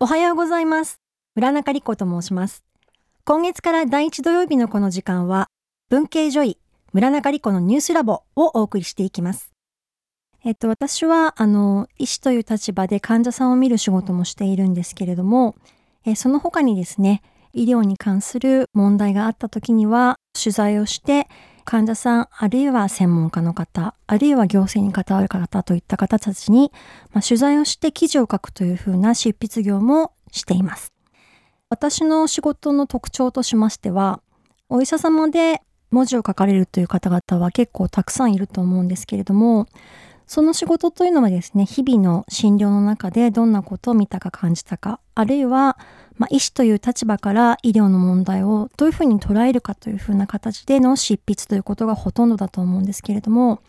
[0.00, 1.00] おはようございます。
[1.34, 2.62] 村中理子と申します。
[3.24, 5.48] 今月から第一土曜日のこの時間は、
[5.88, 6.58] 文系女医、
[6.92, 9.50] 村中理子のニュースラボをお送りしていきます。
[10.44, 15.56] えっと、私は、あの、医師という立場で患者さんを見る仕事もしているんですけれども、
[16.04, 17.20] えその他にですね、
[17.52, 21.26] 医療に関する問題があった時には、取材をして、
[21.70, 26.72] 患者さん、あるいは専門家の方、あるいは行政に関わる方といった方たちに、
[27.12, 30.94] まあ、取材をして記事を書くというふうな執筆業もしています。
[31.68, 34.22] 私の仕事の特徴としましては、
[34.70, 39.66] お医者様で文字を書かれるという方々は結構たくさんいると思うんですけれども、
[40.28, 45.78] その仕事というのはですね、日々の診療の中でどんなことを見たか感じたか、あるいは、
[46.18, 53.62] まあ、医師という立場から医療の問題をどういうふうに捉えるかというふうな形での執筆ということがほとんどだと思うんですけれども、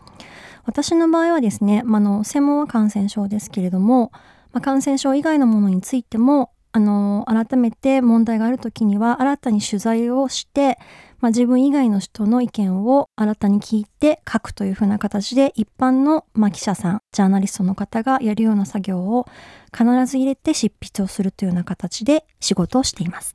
[0.66, 4.12] 私の場合はですね、まあ、の専門は感染症ですけれども、
[4.52, 10.78] まあ、感染症以外のものについてもあの改めて問題がある時には新たに取材をして、
[11.18, 19.26] まあ、自分以外の人の意見を新たに聞いて書くというふうな形で一般の、まあ、記者さんジャーナリストの方がやるような作業を
[19.72, 23.34] 必ず入れて執筆をするというような形で仕事をしています。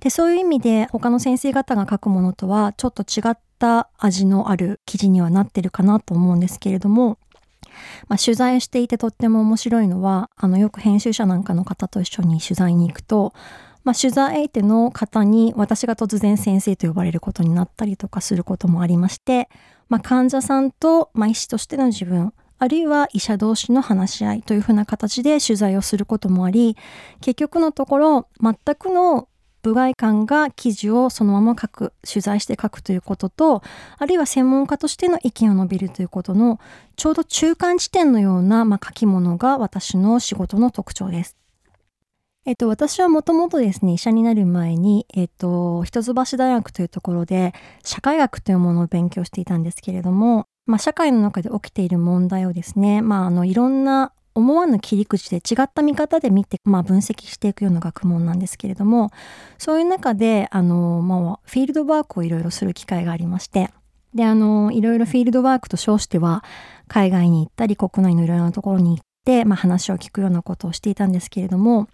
[0.00, 7.18] でそういう意味で他の先生方が書くものとはちょっと違った味のある記事にはなってるかなと思うんですけれども
[8.08, 13.32] まあ、取材をしていてとっても面白いのはあのよく編集者なんかの方と一緒に取材に行くと、
[13.84, 19.48] まあ、取材相手の方に私が突然先生と呼ばれることになったりとかすることもありまして、
[19.88, 22.32] まあ、患者さんと、まあ、医師としての自分
[22.62, 26.76] あるいは医者同士の話し合いというふうな形で取材をすることもあり
[27.22, 29.28] 結局のところ全くの
[29.62, 33.62] 部外観が記事をそのまま書く取材して書くということと
[33.98, 36.60] あるいは専門家としての意見を述べるということの
[36.96, 41.36] ちょうど中間地点のような、まあ、書き物が私の仕事の特徴です。
[42.46, 47.52] えっと、私はもともとですね、医者になる前に、えっと、一橋大学というところで、
[47.84, 59.10] 社会学というものを勉強していたんですけれども、まあ、社会の中で起きている問題をですね、まあ、あの、いろんな思わぬ切り口で違った見方で見て、まあ、分析していくような学問なんですけれども
[59.58, 63.70] そういう中であの、まあ、フィールドワークをいろいろする機会がありまして
[64.14, 66.42] であのいろいろフィールドワークと称しては
[66.88, 71.88] 海外に行ったり国内のいろいろなところに行って、まあ、話を聞くようなことをしていたんですけれども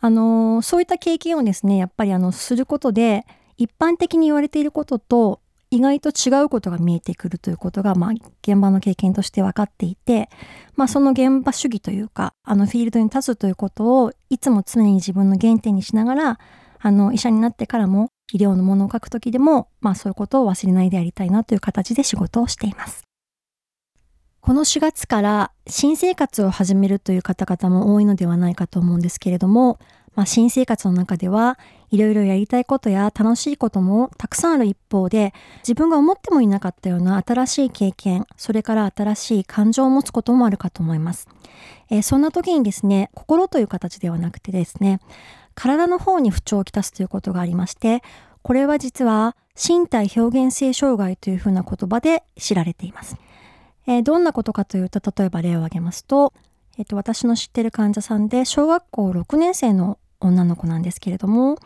[0.00, 3.24] あのそういった経験をですねやっぱりあのすることで
[3.56, 5.40] 一般的に言われていることと
[5.70, 8.10] 意外と違うことが見えてくるということが、まあ、
[8.42, 10.30] 現場の経験として分かっていて、
[10.76, 16.38] まあ、その現場主義というかあのフィールドに立つということをいつも常に自分の原点にしながら
[16.78, 23.02] あの医者になってからも医療のものを書く時でも、まあ、そういうことを忘れないでやりたいなという形で仕事をしています。
[24.40, 29.80] この4月から新生活を始めるという方々も多いのではないかと思うんですけれども、
[30.16, 31.58] まあ、新生活の中では
[31.90, 41.28] いろいろやりたいことや楽しいこともたくさんある一方で自分が思ってもいなかったような新しい経験それから新しい感情を持つこともあるかと思います、
[41.90, 45.00] えー、そんな時にですね心という形ではなくてですね
[45.54, 48.02] 体の方に不調をきたすということがありまして
[48.42, 53.16] これは実は身体表現性障害というふうな言葉で知られています、
[53.86, 56.32] えー、どんなことかというと例えば例を挙げますと
[56.78, 61.58] えっと、私の知ってる患者さんで小学校6年生の女の子なんですけれども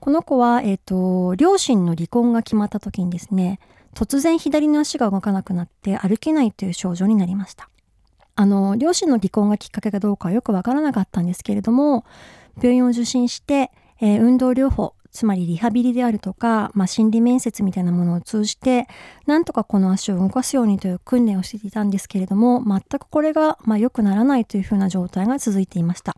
[0.00, 3.58] この子は、えっと、両親の離婚が決まった時にですね
[3.94, 7.68] 突然左の足が動かなくなって歩けないという症状になりました
[8.36, 12.04] あの両親の離婚がきっかけかどうかはよくわからなかったんですけれども
[12.56, 18.86] 病院を受診して、えー、運動療法つまりリハビリであるとか、まあ、心理面接みたいなものを通じて
[19.26, 26.16] なんとかこの足を動かすようにという訓練をしていたんですけれども全くこれが、まあ、良くならないというふうな状態が続いていました。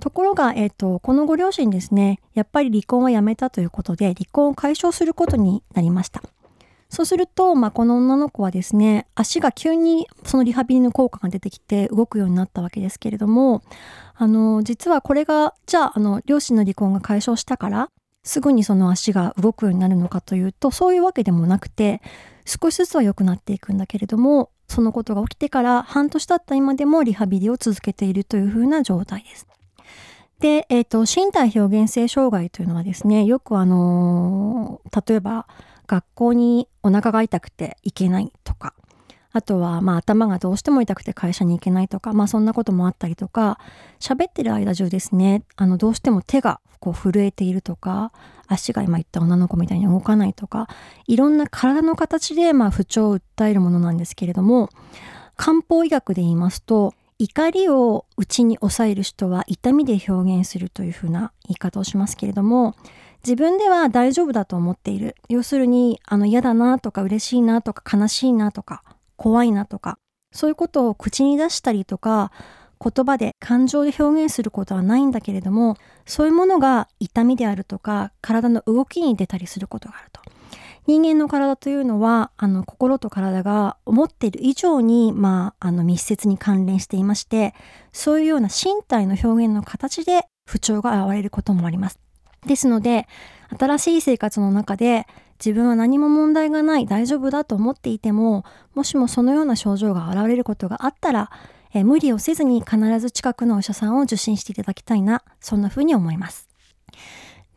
[0.00, 6.22] ところが、えっ、ー、と、このご両親ですね、やっぱり離婚はやめたということで、離婚を解消することになりました。
[6.88, 13.62] そうすると、まあ、この女の子はですね、足が急にそのリハビリの効果が出てきて動くようになったわけですけれども、
[14.14, 17.90] あの、実はこれが、じゃあ、あの、両親の離婚が解消したから、
[18.22, 22.02] すぐにその足が動くようになるのかというと、そういうわけでもなくて、
[22.44, 29.46] 少しずつは良くなっていくんだけれども、そのことが起きてから半年経った今でもリハビリを続けているというふうな状態です。
[30.40, 35.46] で、え、ー、と、身体表現性障害というのはですね、よくあのー、例えば
[35.86, 38.74] 学校にお腹が痛くて行けないとか、
[39.32, 43.58] あとはまあ頭がどうしても痛くて会社に行けないとか、まあそんなこともあったりとか、
[44.00, 48.12] 喋ってる間中ですね、あのどうしても手がこう震えているとか、
[48.46, 50.68] 足が今言った女の子みたいに動かないとか、
[51.06, 54.70] いろんな体の形でまあ不調を訴えるものなんですけれども、
[55.36, 62.74] 漢方医学で言いますと、怒りを内に抑える人は痛みで表現するというふうな言い方をしますけれども
[63.24, 68.82] 自分では大丈夫だと思っている要するにあの嫌だなとか嬉しいなとか悲しいなとか
[69.16, 69.98] 怖いなとか
[70.32, 72.30] そういうことを口に出したりとか
[72.78, 80.20] 言葉で感情で表現することはないんだけれどもそういうものが痛みであるとか体の動きに出たりすることがあると。
[80.86, 87.54] 人間の体というのはあの心と体が思っている以上に、まあ、あの密接に関連していまして
[87.92, 91.98] そういうような身体の表現の形で不調が現れることもあります。
[92.46, 93.08] ですので
[93.58, 95.06] 新しい生活の中で
[95.44, 98.44] 自分は何も問題がない大丈夫だと思っていても
[98.74, 101.30] もしもそのような症状が現れることがあったら
[101.74, 106.48] え無理をせずに必ず近くのお医者さんを受診していただきたいなそんな風に思います。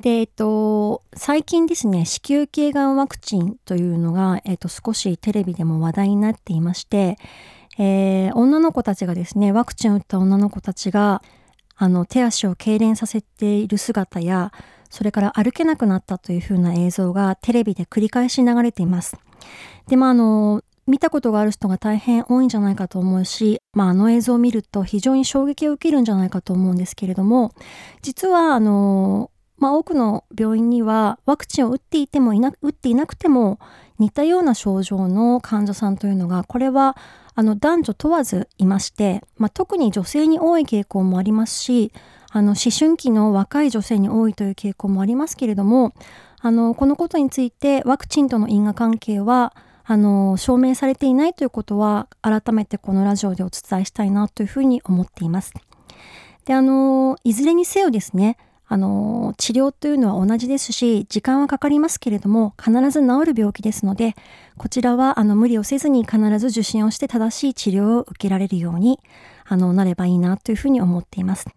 [0.02, 7.18] で、えっと、最近ですね、子宮頸がんワクチンというのが、えっと、少しテレビでも話題になっていまして、
[7.78, 11.22] えー、女の子たちがですね、ワクチンを打った女の子たちが、
[11.76, 14.54] あの、手足を痙攣させている姿や、
[14.90, 19.18] それから歩けなくなったというふうな映像がテレビで繰り返し流れています。
[19.88, 27.54] で、まあ、あの、見たことがある人が大変多いんじゃないかと思うし、まあ、あの映像を見ると非常に衝撃を受けるんじゃないかと思うんですけれども、
[28.02, 33.60] 実は、あの、まあ、多くの病院にはワクチンを打っていてもいな打っていなくても
[34.00, 36.98] 似たような症状の患者さんというのがこれは
[37.36, 41.92] あの男女問わずいまして、まあ、特に女性に多い傾向もありますし
[42.32, 45.94] あの思春期の若い女性に多いという傾向もありますけれども
[46.42, 49.54] あのこのことについてワクチンとの因果関係は
[49.84, 55.52] あの証明されていないということは改めてこのラジオでお伝えしたいなというふうに思っています。
[56.46, 58.38] であのいずれにせよですね
[58.72, 64.16] あの治療というのは同じですし時間はかかりますけれども必ず治る病気ですので
[64.58, 69.00] こちらはあの無理をせずに必ず受診をして正しい治療を受けられるように
[69.46, 71.48] あのなればいいなというふうに思っています。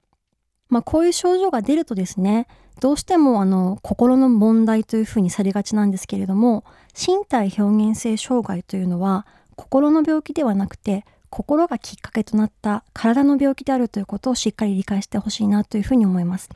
[0.70, 2.46] まあ、こういう症状が出るとですね
[2.80, 6.64] どうしてもあの心の問題というふうにされがちなんですけれども
[6.96, 16.48] 身体表現性障害というのは心の病気ではなくて心がきっかけとなった体の病気であるということをしっかり理解してほしいなというふうに思います。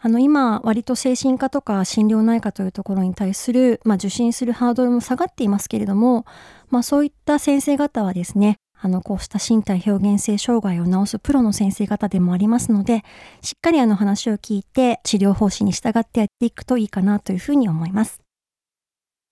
[0.00, 6.26] あの今割と精神科とか心療内科というところに対する、まあ、受診するハードルも下がっていますけれども、
[6.68, 8.56] まあ、そういった先生方はですね。
[8.76, 13.02] あのこうした身体表現性障害を治すプロの先生方でもありますので
[13.40, 18.20] しっかりあの話を聞いて治療方針に従ってやっていくといいかなというふうに思います。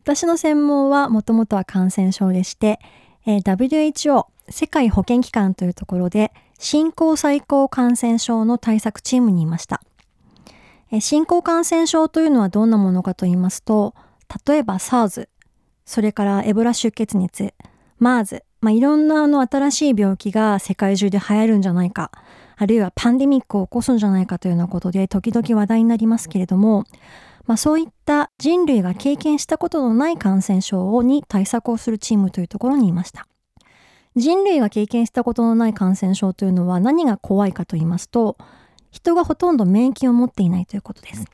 [0.04, 2.80] 私の専門はもともとは感染症でして、
[3.26, 9.82] えー、WHO 世界保健機関というところで新興最高感染症の対策チームにいました。
[11.00, 13.94] 新興感染症というのはどんなものかと言いますと、
[14.46, 15.28] 例えば SARS、
[15.84, 17.54] それからエボラ出血熱、
[18.00, 22.10] MERS、まあ、いろんなあの新しい病気が世界中で流行るんじゃないか、
[22.56, 26.84] あるいはパンデミックを起こすんじゃないかというようなことで時々話題になりますけれども、
[27.46, 33.26] まあ、そういった人類が経験したことのない感染症に対策をするチームというところにいました。
[34.14, 38.36] 人類が経験したことのない感染症というのは何が怖いかと言いますと、
[38.92, 41.24] 人がほとんど免疫を持っていないということです。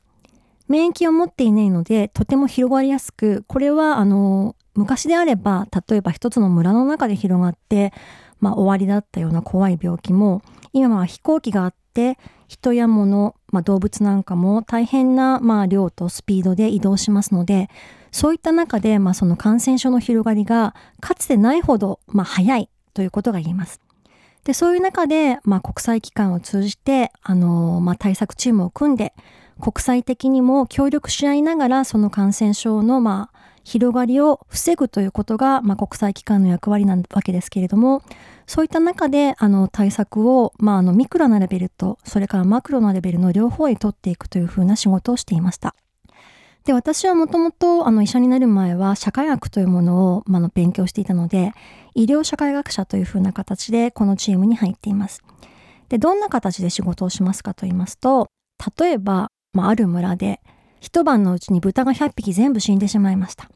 [0.69, 7.93] 免疫を持っていないのでとても広がりやすくこれはあの昔であれば例えば一つの村の中で広がって、
[8.39, 10.43] まあ、終わりだったような怖い病気も
[10.75, 12.19] 今は飛行機があって
[12.49, 17.71] 人や物、まあ、動物なんかも大変な、まあ、量とスピードで移動しますので
[18.12, 23.81] そういった中で、まあ、その感染症の広がりがかつてないほど、まあ、早いということが言えます。
[24.49, 29.12] で、そういう中で、まあ、国際機関を通じて、あの、まあ、対策チームを組んで、
[29.61, 38.00] 国際的にも協力し合いながら、その感染症の、まあ、広がりを防ぐということが、まあ、国際機関の役割なわけですけれども、
[38.47, 45.75] そういった中で、あの、対策を、まあ、あの、ミクロなレベルと、それからマクロなレベルの両方へ取っていくというふうな仕事をしていました。
[46.64, 51.52] で、私はもともと、医者になる前は、社会学というものを、まあ、の勉強していたので、
[51.99, 55.25] 医療社会学者というふうな形で、このチームに入っています。
[55.88, 58.28] で、どんな形で仕事をしますかと言いますと、
[58.78, 60.40] 例えば、まあ、ある村で、
[60.81, 63.50] 一晩のうちに豚が100匹全部死んでしまいました。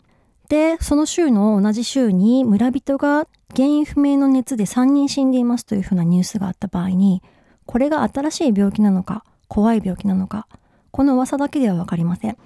[0.49, 7.23] で、その週の同じ週に村人が原因不明の熱で3人死んでいますというふうなニュースがあった場合に、
[7.67, 10.49] これが新しい病気なのか、怖い病気なのか、
[10.91, 12.37] この噂だけではわかりません。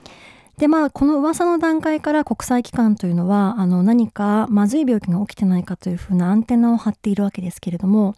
[0.58, 8.14] でまあこの噂の段階から国際機関というのはあの何かまずい病気が起きてないかというふうなアンテナを張っているわけですけれども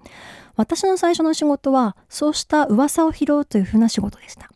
[0.54, 4.48] 私の最初の仕事はそうした噂を拾うというふうな仕事でした。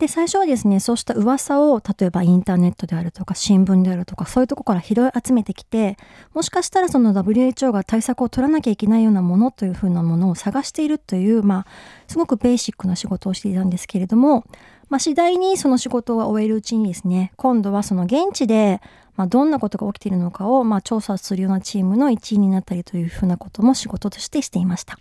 [0.00, 5.98] で、最初はですね、そうした噂を、例えばインターネットであるとか、新聞であるとか、そういうとこから拾い集めてきて、
[6.32, 11.66] もしかしたらその WHO が対策を取らなきゃいけないようなものというふうなものを探しているという、まあ、
[12.08, 14.46] すごくベーシックな仕事をしていたんですけれども、
[14.88, 18.80] まあ、次第にその仕事を終えるうちにですね、今度はその現地で、
[19.16, 24.98] まあ、どんなことが起きているのかを、まあ、調査するようなチームの一員になったりというふうなことも仕事としてしていました。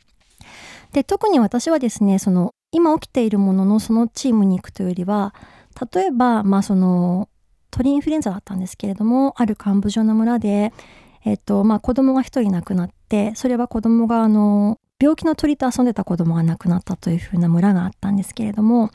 [0.91, 5.33] で、特に私はですね、その今起きているもののそのチームに行くというよりは、
[5.93, 7.29] 例えば、まあその
[7.71, 10.73] 鳥インフルエンザだったんですけれども、あるカンボジアの村で、
[11.25, 18.91] えっと、まあ子供が一人亡くなって、それは子供があの、病気の鳥と遊んでた子供が亡くなったというふうな村があったんですけれども、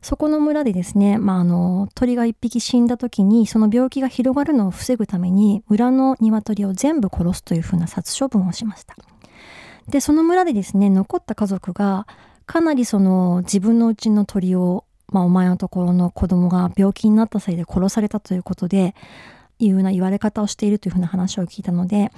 [0.00, 8.94] そこの村でですね、まあ、あの鳥が一匹死んだ時にその病気が広がるのを防ぐために村の鶏を全部殺すというふうな殺処分をしました。
[9.88, 12.06] でその村でですね残った家族が
[12.50, 18.96] かなりその自分のうちの鳥を、まあ、お前のところの子供が病気になったせいで殺されたということで
[19.60, 22.10] いうような言われ方をしているというふうな話を聞いたので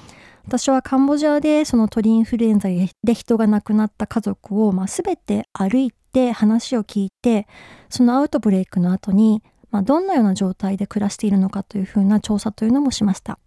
[0.47, 2.71] 私はカンボジアでその鳥インフルエンザ
[3.05, 7.47] で人が亡くなった家族を、まあ、全て歩いて話を聞いて
[7.91, 13.39] そのアウトブレイクの後に、まあ、どんなような状態で暮らしているのかというふうな調査というのもしました。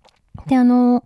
[0.46, 1.04] であの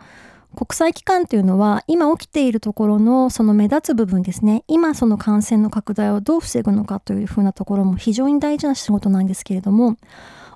[0.55, 9.97] 国際機関というのは今起きているところのその目立つ部分ですね今その感染の拡大をどう防ぐのかというふうなところも非常に大事な仕事なんですけれども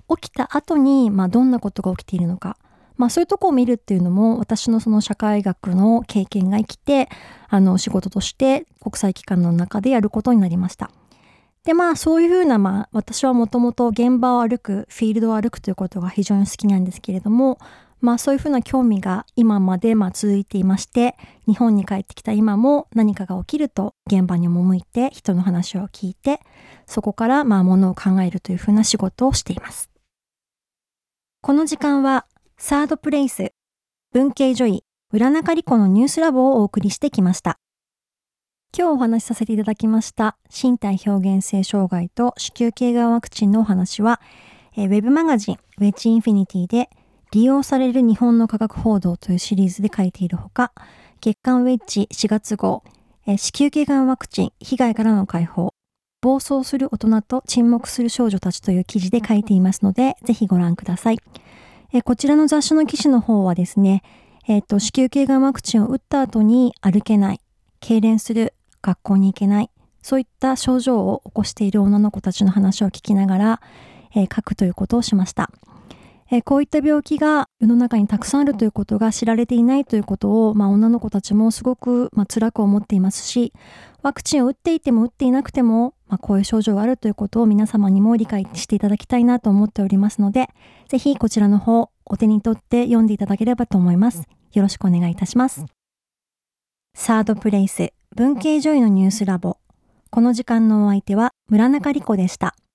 [0.09, 2.57] 起きた後にまあどんなことが起きているのか
[2.97, 7.09] まあそういうとこを見るっていうのも私のその社会学の経験が生きて
[7.47, 10.91] あの仕事として国際機関の中でやることになりました。
[11.63, 17.57] でまあそういうふうなまあ私はもともと現場を歩くフィールドを歩くということが非常に好きなんですけれども
[18.03, 21.15] まあそういうふうな興味が今までま続いていまして
[21.47, 26.41] 日本に帰ってきた今も何かが起きると現場に赴いて人の話を聞いて
[26.85, 29.89] そこからまあものを考えるというふうな仕事をしています。
[31.41, 32.25] この時間は
[32.57, 33.53] サードプレイス
[34.11, 34.83] 文系女医
[35.13, 37.57] 浦中理子のニュースラボをお送りしてきました。
[38.77, 44.19] 今日お話しさせていただきました身体表現性障害と子宮頸がんワクチンのお話は、
[44.75, 46.89] えー、ウェブマガジンウェッジインフィニティで
[47.33, 50.71] 利用される日本の科学報道というシリーズで書いているほか、
[51.19, 52.83] 月刊ウェッジ4月号、
[53.25, 55.73] 子宮頸がんワクチン被害からの解放、
[56.21, 61.17] 暴走する大人と沈黙する少女たちという記事で書いていますので、ぜひご覧ください。
[62.03, 64.03] こちらの雑誌の記事の方はですね、
[64.47, 67.39] えっ、と、子宮頸がんワクチンを打った後に歩けない、
[67.81, 69.71] 痙攣する、学校に行けない、
[70.03, 73.61] そういった症状を起こしている女の子たちの話を聞きながら、
[74.13, 75.49] えー、書くということをしました。
[76.35, 83.53] えこういった病気が世の中にたくさんあるということが知られていないということを、まあ、女の子たちもすごく、まあ、辛く思っていますし
[84.01, 90.49] ワクチンを打っていても打っていなくても、まあ、こういう症状があるということを皆様にも理解していただきたいなと思っておりますので
[90.87, 94.23] ぜひこちらの方お手に取って読んでいただければと思います。
[94.53, 95.65] よろしくお願いいたします。
[96.95, 99.57] サードプレイス文系女医のニュースラボ。
[100.09, 102.55] この時間のお相手は村中理子でした。